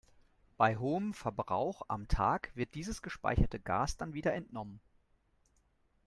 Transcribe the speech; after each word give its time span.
Bei 0.57 0.77
hohem 0.77 1.13
Verbrauch 1.13 1.83
am 1.87 2.07
Tag 2.07 2.49
wird 2.55 2.73
dieses 2.73 3.03
gespeicherte 3.03 3.59
Gas 3.59 3.97
dann 3.97 4.15
wieder 4.15 4.33
entnommen. 4.33 4.79